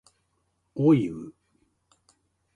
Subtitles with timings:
[0.73, 1.31] おいう